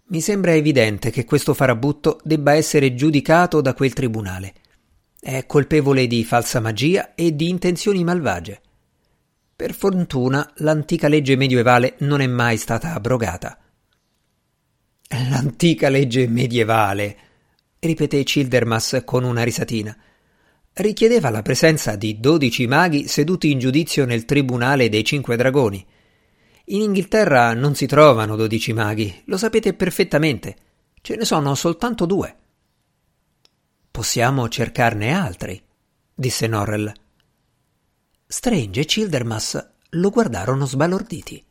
Mi 0.07 0.21
sembra 0.21 0.53
evidente 0.53 1.09
che 1.09 1.25
questo 1.25 1.55
farabutto 1.55 2.19
debba 2.23 2.53
essere 2.53 2.93
giudicato 2.93 3.59
da 3.59 3.73
quel 3.73 3.93
tribunale. 3.93 4.53
È 5.19 5.47
colpevole 5.47 6.05
di 6.05 6.23
falsa 6.23 6.59
magia 6.59 7.15
e 7.15 7.35
di 7.35 7.49
intenzioni 7.49 8.03
malvagie. 8.03 8.61
Per 9.55 9.73
fortuna 9.73 10.47
l'antica 10.57 11.07
legge 11.07 11.35
medievale 11.35 11.95
non 11.99 12.21
è 12.21 12.27
mai 12.27 12.57
stata 12.57 12.93
abrogata. 12.93 13.57
L'antica 15.27 15.89
legge 15.89 16.27
medievale, 16.27 17.17
ripeté 17.79 18.21
Childermas 18.21 19.01
con 19.05 19.23
una 19.23 19.41
risatina, 19.41 19.97
richiedeva 20.73 21.31
la 21.31 21.41
presenza 21.41 21.95
di 21.95 22.19
dodici 22.19 22.67
maghi 22.67 23.07
seduti 23.07 23.49
in 23.49 23.57
giudizio 23.57 24.05
nel 24.05 24.25
tribunale 24.25 24.87
dei 24.87 25.03
cinque 25.03 25.35
dragoni 25.35 25.83
in 26.67 26.81
Inghilterra 26.81 27.53
non 27.53 27.75
si 27.75 27.85
trovano 27.85 28.35
dodici 28.35 28.73
maghi, 28.73 29.21
lo 29.25 29.37
sapete 29.37 29.73
perfettamente. 29.73 30.55
Ce 31.01 31.15
ne 31.15 31.23
sono 31.23 31.53
soltanto 31.53 32.07
due. 32.07 32.35
Possiamo 33.91 34.49
cercarne 34.49 35.13
altri, 35.13 35.61
disse 36.13 36.47
Norrell. 36.47 36.91
Strange 38.25 38.81
e 38.81 38.85
Childermas 38.85 39.73
lo 39.89 40.09
guardarono 40.09 40.65
sbalorditi. 40.65 41.45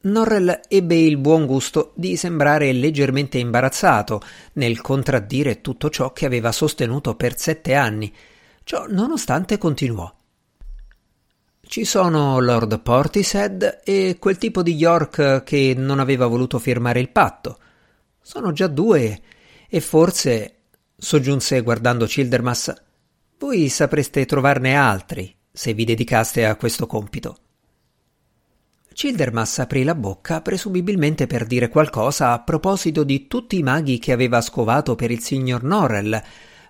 Norrell 0.00 0.60
ebbe 0.68 0.94
il 0.94 1.18
buon 1.18 1.44
gusto 1.44 1.92
di 1.94 2.16
sembrare 2.16 2.72
leggermente 2.72 3.36
imbarazzato 3.36 4.22
nel 4.54 4.80
contraddire 4.80 5.60
tutto 5.60 5.90
ciò 5.90 6.12
che 6.12 6.24
aveva 6.24 6.52
sostenuto 6.52 7.16
per 7.16 7.38
sette 7.38 7.74
anni. 7.74 8.14
Ciò 8.64 8.86
nonostante 8.88 9.58
continuò. 9.58 10.17
Ci 11.68 11.84
sono 11.84 12.40
Lord 12.40 12.80
Portishead 12.80 13.82
e 13.84 14.16
quel 14.18 14.38
tipo 14.38 14.62
di 14.62 14.74
York 14.74 15.42
che 15.42 15.74
non 15.76 15.98
aveva 15.98 16.26
voluto 16.26 16.58
firmare 16.58 16.98
il 16.98 17.10
patto. 17.10 17.58
Sono 18.22 18.52
già 18.52 18.68
due 18.68 19.20
e 19.68 19.80
forse, 19.80 20.60
soggiunse 20.96 21.60
guardando 21.60 22.06
Childermas, 22.06 22.72
voi 23.38 23.68
sapreste 23.68 24.24
trovarne 24.24 24.76
altri 24.76 25.36
se 25.52 25.74
vi 25.74 25.84
dedicaste 25.84 26.46
a 26.46 26.56
questo 26.56 26.86
compito. 26.86 27.36
Childermas 28.94 29.58
aprì 29.58 29.84
la 29.84 29.94
bocca 29.94 30.40
presumibilmente 30.40 31.26
per 31.26 31.44
dire 31.44 31.68
qualcosa 31.68 32.32
a 32.32 32.40
proposito 32.40 33.04
di 33.04 33.26
tutti 33.26 33.58
i 33.58 33.62
maghi 33.62 33.98
che 33.98 34.12
aveva 34.12 34.40
scovato 34.40 34.94
per 34.94 35.10
il 35.10 35.20
signor 35.20 35.64
Norrell, 35.64 36.18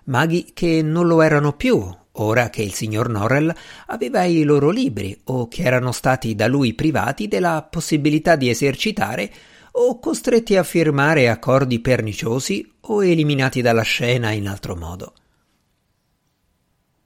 maghi 0.07 0.51
che 0.53 0.81
non 0.81 1.07
lo 1.07 1.21
erano 1.21 1.53
più 1.53 1.89
ora 2.21 2.49
che 2.49 2.61
il 2.61 2.73
signor 2.73 3.09
Norrell 3.09 3.53
aveva 3.87 4.23
i 4.23 4.43
loro 4.43 4.69
libri 4.69 5.19
o 5.25 5.47
che 5.47 5.63
erano 5.63 5.91
stati 5.91 6.35
da 6.35 6.47
lui 6.47 6.73
privati 6.73 7.27
della 7.27 7.67
possibilità 7.69 8.35
di 8.35 8.49
esercitare 8.49 9.31
o 9.71 9.99
costretti 9.99 10.55
a 10.55 10.63
firmare 10.63 11.29
accordi 11.29 11.79
perniciosi 11.79 12.73
o 12.81 13.03
eliminati 13.03 13.61
dalla 13.61 13.83
scena 13.83 14.31
in 14.31 14.47
altro 14.47 14.75
modo. 14.75 15.13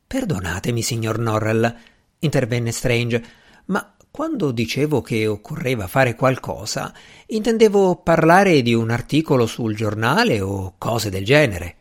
Perdonatemi, 0.08 0.82
signor 0.82 1.18
Norrell, 1.18 1.76
intervenne 2.20 2.72
Strange, 2.72 3.24
ma 3.66 3.96
quando 4.12 4.52
dicevo 4.52 5.02
che 5.02 5.26
occorreva 5.26 5.88
fare 5.88 6.16
qualcosa, 6.16 6.94
intendevo 7.28 7.96
parlare 7.98 8.62
di 8.62 8.74
un 8.74 8.92
articolo 8.92 9.48
sul 9.48 9.76
giornale 9.76 10.40
o 10.40 10.76
cose 10.78 11.10
del 11.10 11.26
genere. 11.26 11.78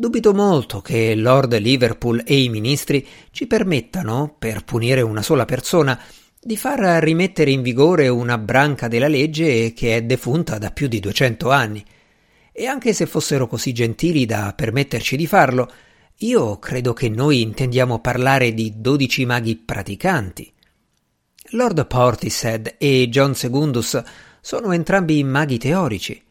Dubito 0.00 0.32
molto 0.32 0.80
che 0.80 1.16
Lord 1.16 1.58
Liverpool 1.58 2.22
e 2.24 2.40
i 2.40 2.48
ministri 2.50 3.04
ci 3.32 3.48
permettano, 3.48 4.32
per 4.38 4.62
punire 4.62 5.00
una 5.00 5.22
sola 5.22 5.44
persona, 5.44 6.00
di 6.40 6.56
far 6.56 7.02
rimettere 7.02 7.50
in 7.50 7.62
vigore 7.62 8.06
una 8.06 8.38
branca 8.38 8.86
della 8.86 9.08
legge 9.08 9.72
che 9.72 9.96
è 9.96 10.02
defunta 10.02 10.56
da 10.56 10.70
più 10.70 10.86
di 10.86 11.00
duecento 11.00 11.50
anni. 11.50 11.84
E 12.52 12.66
anche 12.66 12.92
se 12.92 13.06
fossero 13.06 13.48
così 13.48 13.72
gentili 13.72 14.24
da 14.24 14.52
permetterci 14.54 15.16
di 15.16 15.26
farlo, 15.26 15.68
io 16.18 16.60
credo 16.60 16.92
che 16.92 17.08
noi 17.08 17.40
intendiamo 17.42 17.98
parlare 17.98 18.54
di 18.54 18.74
dodici 18.76 19.26
maghi 19.26 19.56
praticanti. 19.56 20.52
Lord 21.50 21.84
Portishead 21.88 22.76
e 22.78 23.08
John 23.08 23.34
Segundus 23.34 24.00
sono 24.40 24.70
entrambi 24.70 25.24
maghi 25.24 25.58
teorici. 25.58 26.22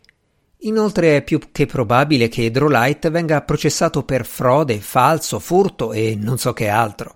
Inoltre 0.68 1.16
è 1.16 1.24
più 1.24 1.40
che 1.54 1.66
probabile 1.66 2.28
che 2.28 2.52
Drolight 2.52 3.10
venga 3.10 3.42
processato 3.42 4.04
per 4.04 4.26
frode, 4.26 4.82
falso, 4.82 5.40
furto 5.40 5.94
e 5.94 6.18
non 6.20 6.38
so 6.38 6.52
che 6.52 6.68
altro. 6.68 7.16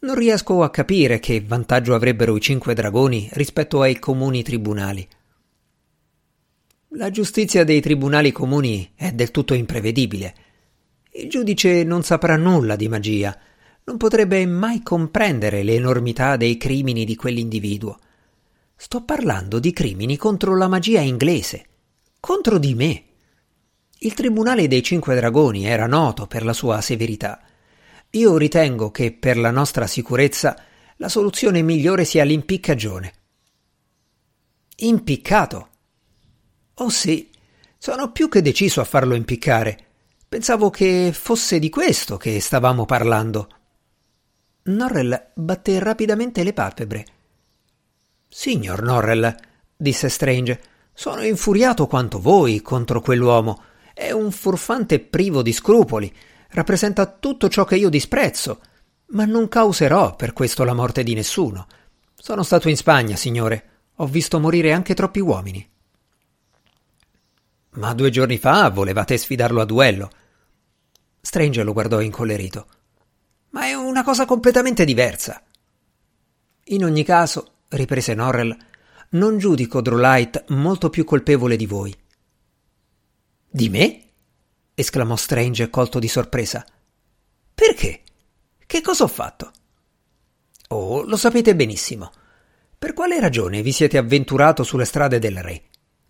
Non 0.00 0.16
riesco 0.16 0.64
a 0.64 0.70
capire 0.70 1.20
che 1.20 1.40
vantaggio 1.46 1.94
avrebbero 1.94 2.34
i 2.34 2.40
cinque 2.40 2.74
dragoni 2.74 3.28
rispetto 3.34 3.82
ai 3.82 4.00
comuni 4.00 4.42
tribunali. 4.42 5.06
La 6.90 7.10
giustizia 7.10 7.62
dei 7.62 7.80
tribunali 7.80 8.32
comuni 8.32 8.90
è 8.96 9.12
del 9.12 9.30
tutto 9.30 9.54
imprevedibile. 9.54 10.34
Il 11.12 11.30
giudice 11.30 11.84
non 11.84 12.02
saprà 12.02 12.36
nulla 12.36 12.74
di 12.74 12.88
magia, 12.88 13.38
non 13.84 13.96
potrebbe 13.96 14.44
mai 14.44 14.82
comprendere 14.82 15.62
l'enormità 15.62 16.36
dei 16.36 16.56
crimini 16.56 17.04
di 17.04 17.14
quell'individuo. 17.14 17.96
Sto 18.74 19.04
parlando 19.04 19.60
di 19.60 19.72
crimini 19.72 20.16
contro 20.16 20.56
la 20.56 20.66
magia 20.66 21.00
inglese 21.00 21.66
contro 22.26 22.58
di 22.58 22.74
me. 22.74 23.04
Il 24.00 24.12
tribunale 24.12 24.66
dei 24.66 24.82
cinque 24.82 25.14
dragoni 25.14 25.64
era 25.64 25.86
noto 25.86 26.26
per 26.26 26.44
la 26.44 26.52
sua 26.52 26.80
severità. 26.80 27.40
Io 28.10 28.36
ritengo 28.36 28.90
che 28.90 29.12
per 29.12 29.38
la 29.38 29.52
nostra 29.52 29.86
sicurezza 29.86 30.60
la 30.96 31.08
soluzione 31.08 31.62
migliore 31.62 32.04
sia 32.04 32.24
l'impiccagione. 32.24 33.12
Impiccato? 34.78 35.68
Oh 36.74 36.88
sì, 36.88 37.30
Sono 37.78 38.10
più 38.10 38.28
che 38.28 38.42
deciso 38.42 38.80
a 38.80 38.84
farlo 38.84 39.14
impiccare. 39.14 39.78
Pensavo 40.28 40.68
che 40.70 41.12
fosse 41.12 41.60
di 41.60 41.70
questo 41.70 42.16
che 42.16 42.40
stavamo 42.40 42.86
parlando. 42.86 43.48
Norrell 44.64 45.30
batté 45.34 45.78
rapidamente 45.78 46.42
le 46.42 46.52
palpebre. 46.52 47.06
Signor 48.26 48.82
Norrell, 48.82 49.32
disse 49.76 50.08
Strange, 50.08 50.74
sono 50.98 51.22
infuriato 51.22 51.86
quanto 51.86 52.18
voi 52.18 52.62
contro 52.62 53.02
quell'uomo. 53.02 53.62
È 53.92 54.12
un 54.12 54.32
furfante 54.32 54.98
privo 54.98 55.42
di 55.42 55.52
scrupoli. 55.52 56.10
Rappresenta 56.48 57.04
tutto 57.04 57.50
ciò 57.50 57.66
che 57.66 57.76
io 57.76 57.90
disprezzo. 57.90 58.60
Ma 59.08 59.26
non 59.26 59.46
causerò 59.46 60.16
per 60.16 60.32
questo 60.32 60.64
la 60.64 60.72
morte 60.72 61.02
di 61.02 61.12
nessuno. 61.12 61.66
Sono 62.14 62.42
stato 62.42 62.70
in 62.70 62.78
Spagna, 62.78 63.14
signore. 63.14 63.64
Ho 63.96 64.06
visto 64.06 64.40
morire 64.40 64.72
anche 64.72 64.94
troppi 64.94 65.20
uomini. 65.20 65.68
Ma 67.72 67.92
due 67.92 68.08
giorni 68.08 68.38
fa 68.38 68.70
volevate 68.70 69.18
sfidarlo 69.18 69.60
a 69.60 69.66
duello. 69.66 70.10
Strange 71.20 71.62
lo 71.62 71.74
guardò 71.74 72.00
incollerito. 72.00 72.66
Ma 73.50 73.66
è 73.66 73.74
una 73.74 74.02
cosa 74.02 74.24
completamente 74.24 74.86
diversa. 74.86 75.42
In 76.64 76.84
ogni 76.84 77.04
caso, 77.04 77.50
riprese 77.68 78.14
Norrell, 78.14 78.56
non 79.16 79.38
giudico 79.38 79.80
Drolight 79.80 80.44
molto 80.48 80.90
più 80.90 81.04
colpevole 81.04 81.56
di 81.56 81.66
voi. 81.66 81.96
Di 83.48 83.68
me? 83.68 84.02
esclamò 84.74 85.16
Strange 85.16 85.70
colto 85.70 85.98
di 85.98 86.08
sorpresa. 86.08 86.64
Perché? 87.54 88.02
Che 88.66 88.80
cosa 88.82 89.04
ho 89.04 89.08
fatto? 89.08 89.52
Oh, 90.68 91.02
lo 91.02 91.16
sapete 91.16 91.56
benissimo. 91.56 92.12
Per 92.78 92.92
quale 92.92 93.18
ragione 93.18 93.62
vi 93.62 93.72
siete 93.72 93.96
avventurato 93.96 94.62
sulle 94.62 94.84
strade 94.84 95.18
del 95.18 95.42
re? 95.42 95.62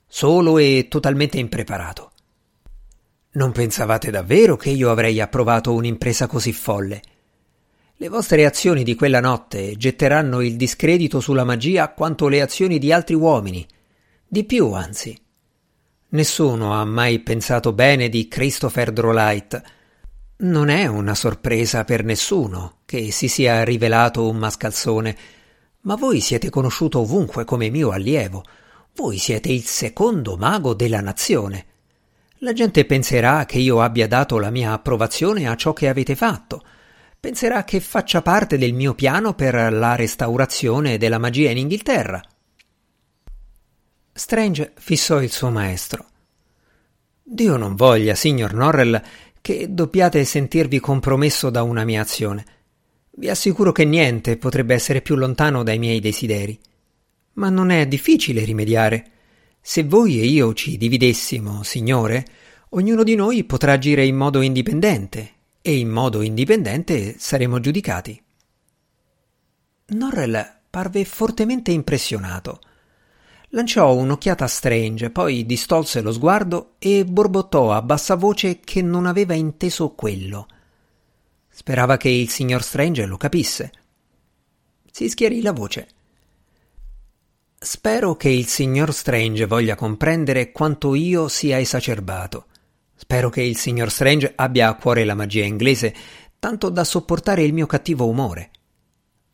Solo 0.08 0.58
e 0.58 0.86
totalmente 0.88 1.38
impreparato. 1.38 2.10
Non 3.32 3.52
pensavate 3.52 4.10
davvero 4.10 4.56
che 4.56 4.70
io 4.70 4.90
avrei 4.90 5.20
approvato 5.20 5.72
un'impresa 5.72 6.26
così 6.26 6.52
folle? 6.52 7.02
Le 7.98 8.08
vostre 8.08 8.44
azioni 8.44 8.84
di 8.84 8.94
quella 8.94 9.20
notte 9.20 9.74
getteranno 9.74 10.42
il 10.42 10.56
discredito 10.56 11.18
sulla 11.18 11.44
magia 11.44 11.94
quanto 11.94 12.28
le 12.28 12.42
azioni 12.42 12.78
di 12.78 12.92
altri 12.92 13.14
uomini. 13.14 13.66
Di 14.28 14.44
più, 14.44 14.72
anzi. 14.72 15.18
Nessuno 16.08 16.74
ha 16.74 16.84
mai 16.84 17.20
pensato 17.20 17.72
bene 17.72 18.10
di 18.10 18.28
Christopher 18.28 18.92
Drolight. 18.92 19.62
Non 20.38 20.68
è 20.68 20.84
una 20.84 21.14
sorpresa 21.14 21.84
per 21.84 22.04
nessuno 22.04 22.80
che 22.84 23.10
si 23.12 23.28
sia 23.28 23.64
rivelato 23.64 24.28
un 24.28 24.36
mascalzone, 24.36 25.16
ma 25.80 25.94
voi 25.94 26.20
siete 26.20 26.50
conosciuto 26.50 27.00
ovunque 27.00 27.46
come 27.46 27.70
mio 27.70 27.92
allievo. 27.92 28.44
Voi 28.94 29.16
siete 29.16 29.50
il 29.50 29.64
secondo 29.64 30.36
mago 30.36 30.74
della 30.74 31.00
nazione. 31.00 31.64
La 32.40 32.52
gente 32.52 32.84
penserà 32.84 33.46
che 33.46 33.56
io 33.58 33.80
abbia 33.80 34.06
dato 34.06 34.38
la 34.38 34.50
mia 34.50 34.72
approvazione 34.72 35.48
a 35.48 35.56
ciò 35.56 35.72
che 35.72 35.88
avete 35.88 36.14
fatto. 36.14 36.62
Penserà 37.26 37.64
che 37.64 37.80
faccia 37.80 38.22
parte 38.22 38.56
del 38.56 38.72
mio 38.72 38.94
piano 38.94 39.34
per 39.34 39.72
la 39.72 39.96
restaurazione 39.96 40.96
della 40.96 41.18
magia 41.18 41.50
in 41.50 41.58
Inghilterra. 41.58 42.22
Strange 44.12 44.72
fissò 44.76 45.20
il 45.20 45.32
suo 45.32 45.50
maestro. 45.50 46.06
Dio 47.24 47.56
non 47.56 47.74
voglia, 47.74 48.14
signor 48.14 48.54
Norrell, 48.54 49.02
che 49.40 49.66
dobbiate 49.74 50.24
sentirvi 50.24 50.78
compromesso 50.78 51.50
da 51.50 51.64
una 51.64 51.82
mia 51.82 52.00
azione. 52.00 52.44
Vi 53.10 53.28
assicuro 53.28 53.72
che 53.72 53.84
niente 53.84 54.36
potrebbe 54.36 54.74
essere 54.74 55.02
più 55.02 55.16
lontano 55.16 55.64
dai 55.64 55.80
miei 55.80 55.98
desideri. 55.98 56.56
Ma 57.32 57.48
non 57.48 57.70
è 57.70 57.88
difficile 57.88 58.44
rimediare. 58.44 59.10
Se 59.60 59.82
voi 59.82 60.20
e 60.20 60.26
io 60.26 60.54
ci 60.54 60.76
dividessimo, 60.76 61.64
signore, 61.64 62.24
ognuno 62.68 63.02
di 63.02 63.16
noi 63.16 63.42
potrà 63.42 63.72
agire 63.72 64.06
in 64.06 64.14
modo 64.14 64.42
indipendente 64.42 65.34
e 65.66 65.78
in 65.78 65.88
modo 65.88 66.22
indipendente 66.22 67.16
saremo 67.18 67.58
giudicati. 67.58 68.22
Norrell 69.86 70.58
parve 70.70 71.04
fortemente 71.04 71.72
impressionato. 71.72 72.60
Lanciò 73.48 73.92
un'occhiata 73.92 74.44
a 74.44 74.46
Strange, 74.46 75.10
poi 75.10 75.44
distolse 75.44 76.02
lo 76.02 76.12
sguardo 76.12 76.74
e 76.78 77.04
borbottò 77.04 77.72
a 77.72 77.82
bassa 77.82 78.14
voce 78.14 78.60
che 78.60 78.80
non 78.80 79.06
aveva 79.06 79.34
inteso 79.34 79.90
quello. 79.90 80.46
Sperava 81.48 81.96
che 81.96 82.10
il 82.10 82.28
signor 82.28 82.62
Strange 82.62 83.04
lo 83.04 83.16
capisse. 83.16 83.72
Si 84.88 85.08
schiarì 85.08 85.42
la 85.42 85.52
voce. 85.52 85.88
Spero 87.58 88.14
che 88.14 88.28
il 88.28 88.46
signor 88.46 88.94
Strange 88.94 89.46
voglia 89.46 89.74
comprendere 89.74 90.52
quanto 90.52 90.94
io 90.94 91.26
sia 91.26 91.58
esacerbato. 91.58 92.46
Spero 92.96 93.28
che 93.28 93.42
il 93.42 93.56
signor 93.56 93.90
Strange 93.90 94.32
abbia 94.34 94.68
a 94.68 94.74
cuore 94.74 95.04
la 95.04 95.14
magia 95.14 95.44
inglese, 95.44 95.94
tanto 96.38 96.70
da 96.70 96.82
sopportare 96.82 97.42
il 97.44 97.52
mio 97.52 97.66
cattivo 97.66 98.08
umore. 98.08 98.50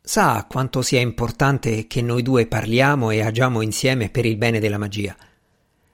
Sa 0.03 0.47
quanto 0.51 0.83
sia 0.83 0.99
importante 0.99 1.87
che 1.87 2.03
noi 2.03 2.23
due 2.23 2.47
parliamo 2.47 3.13
e 3.13 3.23
agiamo 3.23 3.63
insieme 3.63 4.11
per 4.11 4.27
il 4.27 4.37
bene 4.37 4.59
della 4.59 4.79
magia. 4.79 5.17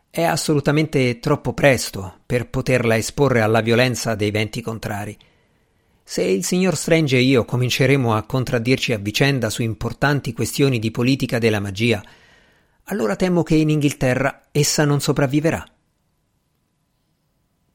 È 0.08 0.22
assolutamente 0.22 1.18
troppo 1.18 1.52
presto 1.52 2.20
per 2.24 2.48
poterla 2.48 2.96
esporre 2.96 3.42
alla 3.42 3.60
violenza 3.60 4.14
dei 4.14 4.30
venti 4.30 4.62
contrari. 4.62 5.16
Se 6.02 6.22
il 6.22 6.42
signor 6.42 6.74
Strange 6.74 7.18
e 7.18 7.20
io 7.20 7.44
cominceremo 7.44 8.14
a 8.14 8.22
contraddirci 8.22 8.94
a 8.94 8.98
vicenda 8.98 9.50
su 9.50 9.60
importanti 9.60 10.32
questioni 10.32 10.78
di 10.78 10.90
politica 10.90 11.38
della 11.38 11.60
magia, 11.60 12.02
allora 12.84 13.14
temo 13.14 13.42
che 13.42 13.56
in 13.56 13.68
Inghilterra 13.68 14.44
essa 14.50 14.86
non 14.86 15.02
sopravviverà. 15.02 15.62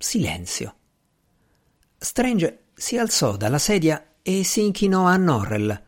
Silenzio. 0.03 0.75
Strange 1.97 2.65
si 2.75 2.97
alzò 2.97 3.37
dalla 3.37 3.57
sedia 3.57 4.15
e 4.21 4.43
si 4.43 4.61
inchinò 4.61 5.05
a 5.05 5.15
Norrell, 5.15 5.81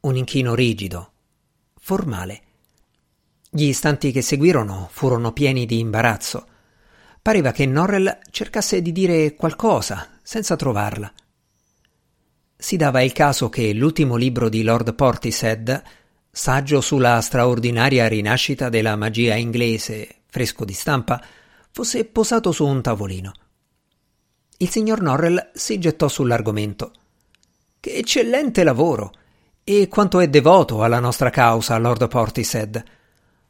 un 0.00 0.16
inchino 0.16 0.54
rigido, 0.54 1.12
formale. 1.78 2.40
Gli 3.50 3.64
istanti 3.64 4.12
che 4.12 4.22
seguirono 4.22 4.88
furono 4.90 5.32
pieni 5.32 5.66
di 5.66 5.78
imbarazzo. 5.78 6.46
Pareva 7.20 7.52
che 7.52 7.66
Norrell 7.66 8.20
cercasse 8.30 8.80
di 8.80 8.92
dire 8.92 9.34
qualcosa 9.34 10.18
senza 10.22 10.56
trovarla. 10.56 11.12
Si 12.56 12.76
dava 12.76 13.02
il 13.02 13.12
caso 13.12 13.50
che 13.50 13.74
l'ultimo 13.74 14.16
libro 14.16 14.48
di 14.48 14.62
Lord 14.62 14.94
Portishead 14.94 15.82
saggio 16.30 16.80
sulla 16.80 17.20
straordinaria 17.20 18.08
rinascita 18.08 18.70
della 18.70 18.96
magia 18.96 19.34
inglese, 19.34 20.22
fresco 20.28 20.64
di 20.64 20.72
stampa, 20.72 21.22
fosse 21.70 22.06
posato 22.06 22.52
su 22.52 22.64
un 22.64 22.80
tavolino. 22.80 23.34
Il 24.62 24.68
signor 24.68 25.00
Norrell 25.00 25.52
si 25.54 25.78
gettò 25.78 26.06
sull'argomento. 26.06 26.92
Che 27.80 27.94
eccellente 27.94 28.62
lavoro! 28.62 29.10
E 29.64 29.88
quanto 29.88 30.20
è 30.20 30.28
devoto 30.28 30.82
alla 30.82 31.00
nostra 31.00 31.30
causa, 31.30 31.78
Lord 31.78 32.06
Portishead. 32.08 32.84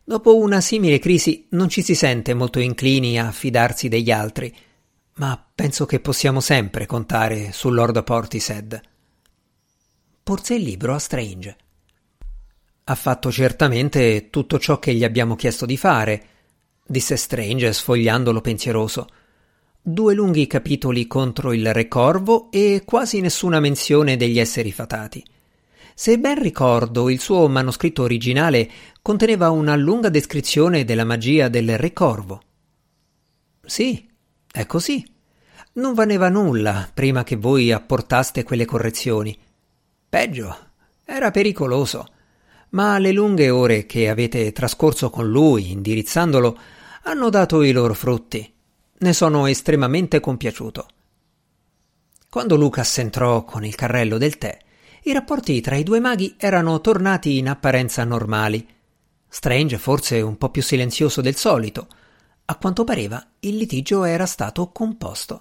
Dopo 0.04 0.36
una 0.36 0.60
simile 0.60 1.00
crisi 1.00 1.48
non 1.50 1.68
ci 1.68 1.82
si 1.82 1.96
sente 1.96 2.32
molto 2.32 2.60
inclini 2.60 3.18
a 3.18 3.32
fidarsi 3.32 3.88
degli 3.88 4.12
altri, 4.12 4.56
ma 5.14 5.44
penso 5.52 5.84
che 5.84 5.98
possiamo 5.98 6.40
sempre 6.40 6.86
contare 6.86 7.50
su 7.50 7.70
Lord 7.70 8.04
Portishead. 8.04 8.80
Porse 10.22 10.54
il 10.54 10.62
libro 10.62 10.94
a 10.94 11.00
Strange. 11.00 11.56
Ha 12.84 12.94
fatto 12.94 13.32
certamente 13.32 14.30
tutto 14.30 14.60
ciò 14.60 14.78
che 14.78 14.94
gli 14.94 15.02
abbiamo 15.02 15.34
chiesto 15.34 15.66
di 15.66 15.76
fare, 15.76 16.26
disse 16.86 17.16
Strange 17.16 17.72
sfogliandolo 17.72 18.40
pensieroso. 18.40 19.08
Due 19.82 20.14
lunghi 20.14 20.46
capitoli 20.46 21.06
contro 21.06 21.52
il 21.52 21.72
Re 21.72 21.88
Corvo 21.88 22.50
e 22.50 22.82
quasi 22.84 23.20
nessuna 23.20 23.60
menzione 23.60 24.16
degli 24.16 24.38
esseri 24.38 24.72
fatati. 24.72 25.24
Se 25.94 26.18
ben 26.18 26.40
ricordo, 26.40 27.08
il 27.10 27.20
suo 27.20 27.48
manoscritto 27.48 28.02
originale 28.02 28.70
conteneva 29.02 29.50
una 29.50 29.76
lunga 29.76 30.08
descrizione 30.08 30.84
della 30.84 31.04
magia 31.04 31.48
del 31.48 31.76
Re 31.78 31.92
Corvo. 31.92 32.42
Sì, 33.64 34.08
è 34.50 34.66
così. 34.66 35.04
Non 35.74 35.94
valeva 35.94 36.28
nulla 36.28 36.88
prima 36.92 37.24
che 37.24 37.36
voi 37.36 37.72
apportaste 37.72 38.42
quelle 38.42 38.64
correzioni. 38.64 39.36
Peggio, 40.08 40.56
era 41.04 41.30
pericoloso 41.30 42.06
ma 42.70 42.98
le 42.98 43.12
lunghe 43.12 43.50
ore 43.50 43.86
che 43.86 44.08
avete 44.08 44.52
trascorso 44.52 45.10
con 45.10 45.28
lui 45.28 45.72
indirizzandolo 45.72 46.58
hanno 47.04 47.30
dato 47.30 47.62
i 47.62 47.72
loro 47.72 47.94
frutti. 47.94 48.52
Ne 49.02 49.14
sono 49.14 49.46
estremamente 49.46 50.20
compiaciuto. 50.20 50.86
Quando 52.28 52.56
Lucas 52.56 52.98
entrò 52.98 53.44
con 53.44 53.64
il 53.64 53.74
carrello 53.74 54.18
del 54.18 54.36
tè, 54.36 54.58
i 55.04 55.14
rapporti 55.14 55.58
tra 55.62 55.76
i 55.76 55.82
due 55.82 56.00
maghi 56.00 56.34
erano 56.36 56.82
tornati 56.82 57.38
in 57.38 57.48
apparenza 57.48 58.04
normali. 58.04 58.68
Strange 59.26 59.78
forse 59.78 60.20
un 60.20 60.36
po' 60.36 60.50
più 60.50 60.60
silenzioso 60.60 61.22
del 61.22 61.34
solito. 61.36 61.88
A 62.44 62.56
quanto 62.56 62.84
pareva 62.84 63.26
il 63.40 63.56
litigio 63.56 64.04
era 64.04 64.26
stato 64.26 64.70
composto. 64.70 65.40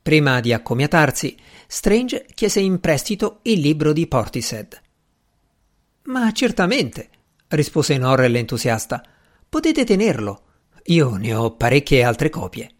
Prima 0.00 0.38
di 0.38 0.52
accomiatarsi, 0.52 1.36
Strange 1.66 2.24
chiese 2.32 2.60
in 2.60 2.78
prestito 2.78 3.40
il 3.42 3.58
libro 3.58 3.92
di 3.92 4.06
Portishead. 4.06 4.80
Ma 6.04 6.30
certamente, 6.30 7.10
rispose 7.48 7.98
Norrell 7.98 8.36
entusiasta. 8.36 9.02
Potete 9.48 9.82
tenerlo. 9.82 10.42
Io 10.88 11.16
ne 11.16 11.34
ho 11.34 11.50
parecchie 11.50 12.04
altre 12.04 12.28
copie. 12.30 12.75